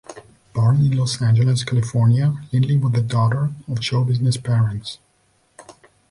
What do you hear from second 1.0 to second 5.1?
Angeles, California, Lindley was the daughter of show business parents.